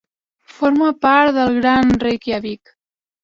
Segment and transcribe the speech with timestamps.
[0.59, 2.73] Forma part del Gran Reykjavík.